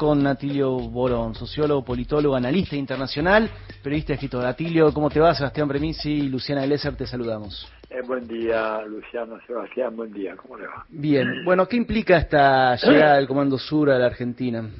[0.00, 3.50] con Natilio Borón, sociólogo, politólogo, analista internacional,
[3.82, 4.42] periodista escritor.
[4.42, 5.34] Natilio, ¿cómo te va?
[5.34, 7.70] Sebastián Premisi y Luciana Glesser, te saludamos.
[7.90, 10.86] Eh, buen día, Luciano, Sebastián, buen día, ¿cómo le va?
[10.88, 14.70] Bien, bueno, ¿qué implica esta llegada del Comando Sur a la Argentina?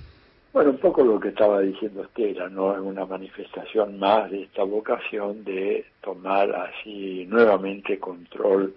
[0.55, 2.73] Bueno, un poco lo que estaba diciendo Estela, ¿no?
[2.73, 8.75] Es una manifestación más de esta vocación de tomar así nuevamente control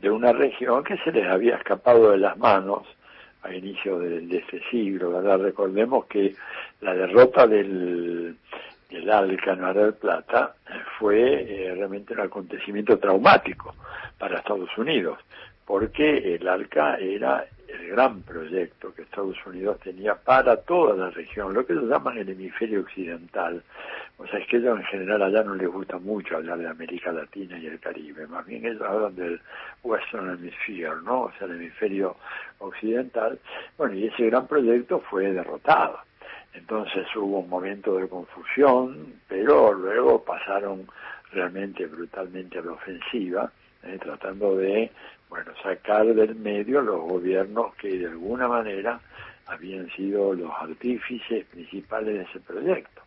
[0.00, 2.86] de una región que se les había escapado de las manos
[3.42, 5.40] a inicio de, este siglo, ¿verdad?
[5.40, 6.34] Recordemos que
[6.80, 8.36] la derrota del,
[8.88, 10.54] del ALCA en del Plata
[10.98, 13.74] fue eh, realmente un acontecimiento traumático
[14.18, 15.18] para Estados Unidos,
[15.64, 17.44] porque el ALCA era
[17.82, 22.18] el gran proyecto que Estados Unidos tenía para toda la región, lo que ellos llaman
[22.18, 23.62] el hemisferio occidental.
[24.18, 27.12] O sea, es que ellos en general allá no les gusta mucho hablar de América
[27.12, 29.40] Latina y el Caribe, más bien ellos hablan del
[29.82, 31.22] Western Hemisphere, ¿no?
[31.22, 32.16] O sea, el hemisferio
[32.58, 33.38] occidental.
[33.76, 35.98] Bueno, y ese gran proyecto fue derrotado.
[36.54, 40.86] Entonces hubo un momento de confusión, pero luego pasaron
[41.32, 43.50] realmente brutalmente a la ofensiva,
[43.84, 44.90] eh, tratando de
[45.28, 49.00] bueno, sacar del medio los gobiernos que de alguna manera
[49.46, 53.01] habían sido los artífices principales de ese proyecto.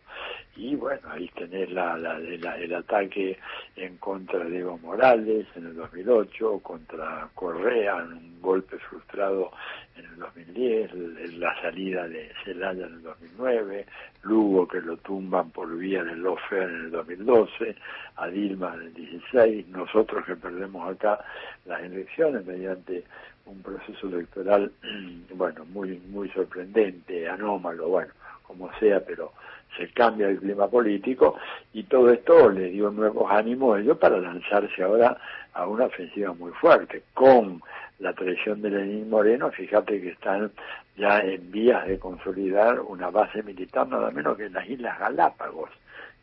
[0.56, 3.38] Y bueno, ahí tenés la, la, el ataque
[3.76, 9.52] en contra de Evo Morales en el 2008, contra Correa en un golpe frustrado
[9.96, 13.86] en el 2010, la salida de Zelaya en el 2009,
[14.22, 17.76] Lugo que lo tumban por vía del lawfare en el 2012,
[18.16, 21.22] a Dilma en el 16, nosotros que perdemos acá
[21.66, 23.04] las elecciones mediante
[23.46, 24.72] un proceso electoral,
[25.34, 28.12] bueno, muy, muy sorprendente, anómalo, bueno,
[28.46, 29.32] como sea, pero
[29.76, 31.36] se cambia el clima político
[31.72, 35.16] y todo esto le dio nuevos ánimos a ellos para lanzarse ahora
[35.52, 37.02] a una ofensiva muy fuerte.
[37.14, 37.62] Con
[37.98, 40.50] la traición de Lenín Moreno, fíjate que están
[40.96, 45.70] ya en vías de consolidar una base militar nada menos que en las Islas Galápagos,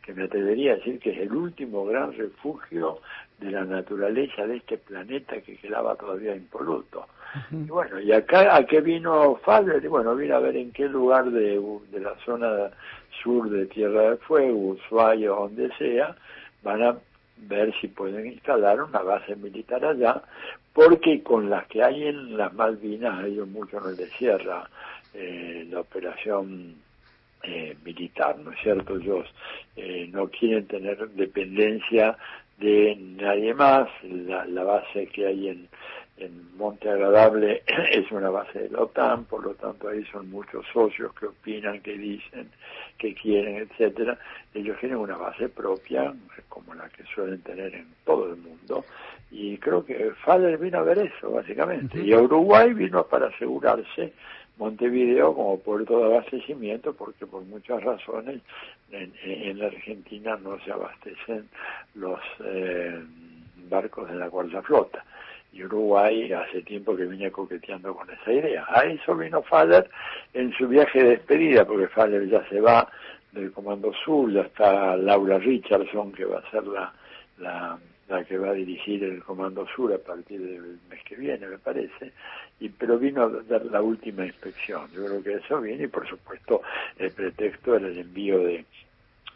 [0.04, 3.00] que me atrevería a decir que es el último gran refugio
[3.38, 7.06] de la naturaleza de este planeta que quedaba todavía impoluto.
[7.50, 9.88] Y bueno, ¿y acá a qué vino Faber?
[9.88, 11.60] Bueno, vino a ver en qué lugar de,
[11.90, 12.70] de la zona
[13.22, 16.14] sur de Tierra del Fuego, Ushuaia o donde sea,
[16.62, 16.96] van a
[17.38, 20.22] ver si pueden instalar una base militar allá,
[20.72, 24.68] porque con las que hay en las Malvinas, a ellos mucho no les cierra
[25.14, 26.76] eh, la operación
[27.46, 28.96] eh, militar, ¿no es cierto?
[28.96, 29.26] Ellos
[29.76, 32.16] eh, no quieren tener dependencia
[32.58, 35.68] de nadie más, la, la base que hay en,
[36.16, 40.64] en Monte Agradable es una base de la OTAN, por lo tanto ahí son muchos
[40.72, 42.50] socios que opinan, que dicen,
[42.98, 44.18] que quieren, etcétera.
[44.52, 46.14] Ellos tienen una base propia,
[46.48, 48.84] como la que suelen tener en todo el mundo,
[49.30, 52.00] y creo que Fader vino a ver eso, básicamente.
[52.00, 54.12] Y Uruguay vino para asegurarse
[54.56, 58.40] Montevideo como puerto de abastecimiento, porque por muchas razones
[58.92, 61.48] en, la Argentina no se abastecen
[61.96, 63.02] los eh,
[63.68, 65.04] barcos de la cuarta flota
[65.54, 68.66] y Uruguay hace tiempo que viene coqueteando con esa idea.
[68.68, 69.88] A eso vino Faller
[70.32, 72.88] en su viaje de despedida, porque Faller ya se va
[73.30, 76.92] del Comando Sur, ya está Laura Richardson, que va a ser la,
[77.38, 77.78] la,
[78.08, 81.58] la que va a dirigir el Comando Sur a partir del mes que viene, me
[81.58, 82.12] parece,
[82.58, 84.90] y pero vino a dar la última inspección.
[84.92, 86.62] Yo creo que eso viene y por supuesto
[86.98, 88.64] el pretexto era el envío de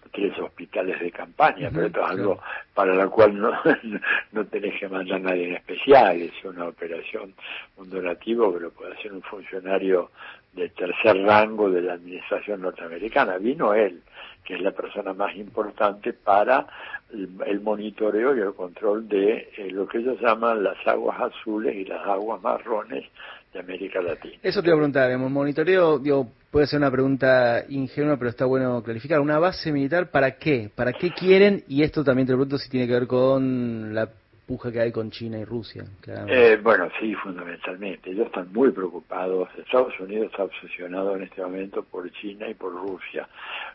[0.08, 2.41] tres hospitales de campaña, pero esto es algo
[2.74, 3.52] para lo cual no,
[4.32, 7.34] no tenés que mandar a nadie en especial, es una operación,
[7.76, 10.10] un donativo que lo puede hacer un funcionario
[10.52, 13.38] de tercer rango de la administración norteamericana.
[13.38, 14.02] Vino él,
[14.44, 16.66] que es la persona más importante para
[17.12, 21.84] el, monitoreo y el control de eh, lo que ellos llaman las aguas azules y
[21.84, 23.04] las aguas marrones
[23.53, 24.36] de América Latina.
[24.42, 28.44] Eso te iba a preguntar, el monitoreo, digo, puede ser una pregunta ingenua, pero está
[28.44, 29.20] bueno clarificar.
[29.20, 30.70] ¿Una base militar para qué?
[30.75, 31.64] ¿Para qué quieren?
[31.69, 34.10] Y esto también te pregunto si tiene que ver con la
[34.48, 35.84] puja que hay con China y Rusia.
[36.06, 38.10] Eh, bueno, sí, fundamentalmente.
[38.10, 39.47] Ellos están muy preocupados.
[39.59, 43.28] Estados Unidos está obsesionado en este momento por China y por Rusia.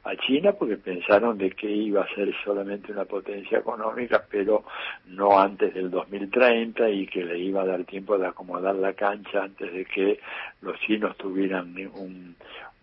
[0.04, 4.64] A China porque pensaron de que iba a ser solamente una potencia económica, pero
[5.06, 9.44] no antes del 2030 y que le iba a dar tiempo de acomodar la cancha
[9.44, 10.20] antes de que
[10.62, 12.36] los chinos tuvieran un,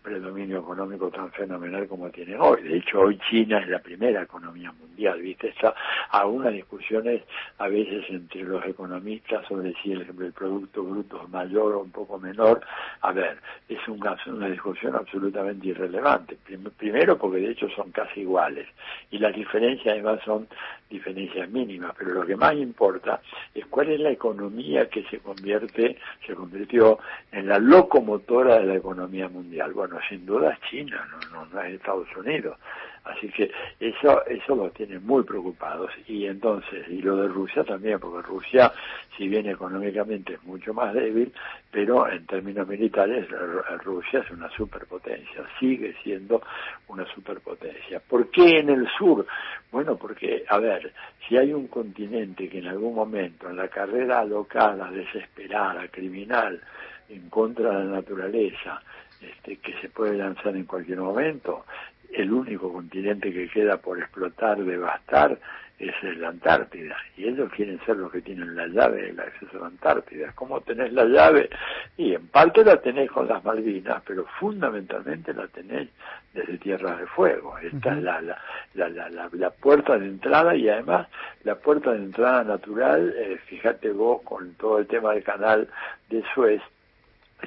[0.03, 2.62] predominio económico tan fenomenal como tiene hoy.
[2.62, 5.49] De hecho, hoy China es la primera economía mundial, ¿viste?
[5.49, 5.75] Está
[6.11, 7.23] algunas discusiones
[8.09, 12.61] entre los economistas sobre si el, Producto Bruto es mayor o un poco menor.
[13.03, 13.38] A ver,
[13.69, 16.37] es una, una discusión absolutamente irrelevante.
[16.77, 18.67] Primero porque de hecho son casi iguales
[19.11, 20.49] y las diferencias además son
[20.88, 23.21] diferencias mínimas, pero lo que más importa
[23.55, 26.99] es cuál es la economía que se convierte, se convirtió
[27.33, 29.73] en la locomotora de la economía mundial.
[29.73, 32.59] Bueno, sin duda es China, no, no, es Estados Unidos.
[33.05, 37.99] Así que eso eso los tiene muy preocupados y entonces y lo de Rusia también
[37.99, 38.73] porque Rusia
[39.17, 41.32] si bien económicamente es mucho más débil
[41.70, 43.26] pero en términos militares
[43.82, 46.43] Rusia es una superpotencia sigue siendo
[46.88, 49.26] una superpotencia ¿por qué en el sur?
[49.73, 50.93] bueno porque a ver
[51.26, 56.61] si hay un continente que en algún momento en la carrera alocada desesperada criminal
[57.08, 58.82] en contra de la naturaleza
[59.20, 61.64] este, que se puede lanzar en cualquier momento
[62.12, 65.39] el único continente que queda por explotar, devastar,
[65.81, 66.97] es la Antártida.
[67.17, 70.33] Y ellos quieren ser los que tienen la llave del acceso a la Antártida.
[70.35, 71.49] ¿Cómo tenés la llave?
[71.97, 75.89] Y en parte la tenés con las Malvinas, pero fundamentalmente la tenés
[76.35, 77.57] desde Tierra de Fuego.
[77.59, 78.39] Esta es la, la,
[78.75, 81.09] la, la, puerta de entrada y además
[81.45, 85.69] la puerta de entrada natural, eh, fíjate vos con todo el tema del canal
[86.11, 86.61] de Suez,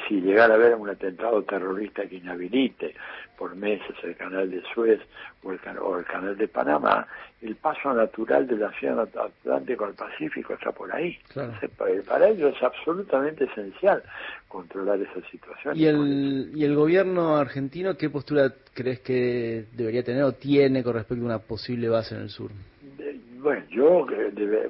[0.07, 2.95] si llegara a haber un atentado terrorista que inhabilite
[3.43, 5.01] por meses el canal de Suez
[5.43, 5.59] o el,
[6.05, 7.05] canal de Panamá,
[7.41, 11.17] el paso natural del océano Atlántico al Pacífico está por ahí.
[12.07, 14.01] para ellos es absolutamente esencial
[14.47, 15.75] controlar esa situación.
[15.75, 20.93] ¿Y el, ¿Y el gobierno argentino qué postura crees que debería tener o tiene con
[20.93, 22.49] respecto a una posible base en el sur?
[23.39, 24.69] bueno, yo debe,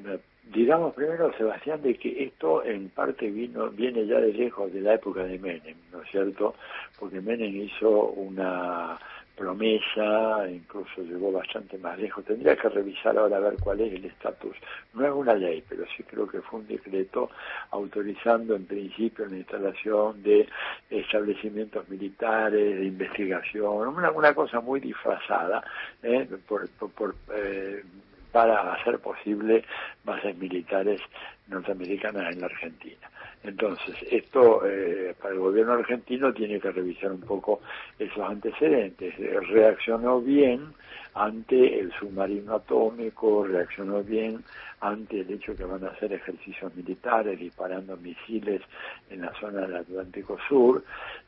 [0.51, 4.95] digamos primero, Sebastián, de que esto en parte vino viene ya de lejos de la
[4.95, 6.55] época de Menem, ¿no es cierto?
[6.99, 8.97] Porque Menem hizo una
[9.35, 12.23] promesa, incluso llegó bastante más lejos.
[12.23, 14.55] Tendría que revisar ahora a ver cuál es el estatus.
[14.93, 17.29] No es una ley, pero sí creo que fue un decreto
[17.71, 20.47] autorizando en principio la instalación de
[20.89, 25.63] establecimientos militares, de investigación, una, cosa muy disfrazada
[26.01, 26.27] ¿eh?
[26.47, 27.83] por, por, eh,
[28.33, 29.63] para hacer posible
[30.03, 30.99] bases militares
[31.47, 33.09] norteamericanas en la Argentina.
[33.43, 37.61] Entonces, esto eh, para el gobierno argentino tiene que revisar un poco
[37.99, 39.13] esos antecedentes.
[39.49, 40.73] Reaccionó bien
[41.13, 44.43] ante el submarino atómico, reaccionó bien
[44.79, 48.61] ante el hecho que van a hacer ejercicios militares disparando misiles
[49.09, 50.83] en la zona del Atlántico Sur,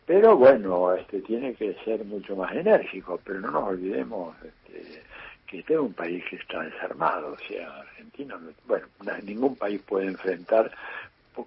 [0.06, 5.04] pero bueno, este tiene que ser mucho más enérgico, pero no nos olvidemos este,
[5.48, 8.88] que este es un país que está desarmado, o sea, Argentina, bueno,
[9.24, 10.72] ningún país puede enfrentar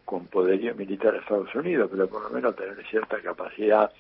[0.05, 3.91] con poderío militar a Estados Unidos, pero por lo menos tener cierta capacidad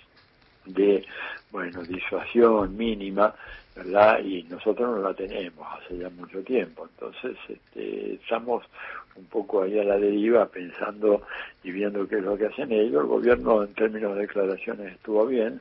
[0.66, 1.04] de,
[1.50, 3.34] bueno, disuasión mínima,
[3.74, 4.20] ¿verdad?
[4.20, 8.64] Y nosotros no la tenemos hace ya mucho tiempo, entonces este, estamos
[9.16, 11.22] un poco ahí a la deriva pensando
[11.64, 13.02] y viendo qué es lo que hacen ellos.
[13.02, 15.60] El gobierno en términos de declaraciones estuvo bien,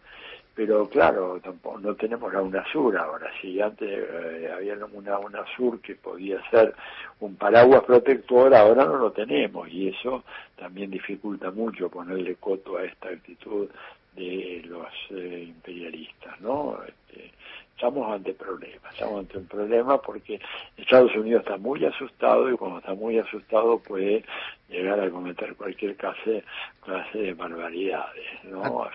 [0.57, 3.31] pero claro, tampoco, no tenemos la UNASUR ahora.
[3.39, 6.73] Si antes eh, había una UNASUR que podía ser
[7.19, 10.23] un paraguas protector, ahora no lo tenemos y eso
[10.55, 13.69] también dificulta mucho ponerle coto a esta actitud
[14.15, 16.79] de los eh, imperialistas, ¿no?
[16.87, 17.31] Este,
[17.75, 20.41] estamos ante problemas, estamos ante un problema porque
[20.75, 24.25] Estados Unidos está muy asustado y cuando está muy asustado puede
[24.69, 26.43] llegar a cometer cualquier clase,
[26.83, 28.63] clase de barbaridades, ¿no?
[28.63, 28.91] Ah.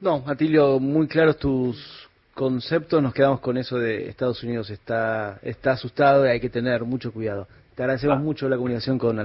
[0.00, 3.02] No, Atilio, muy claros tus conceptos.
[3.02, 7.12] Nos quedamos con eso de Estados Unidos está, está asustado y hay que tener mucho
[7.12, 7.48] cuidado.
[7.74, 8.20] Te agradecemos ah.
[8.20, 9.24] mucho la comunicación con Ana